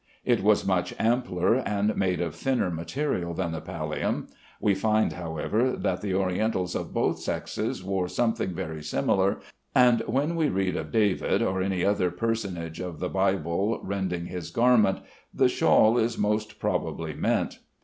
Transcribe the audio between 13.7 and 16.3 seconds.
rending his garment, the shawl is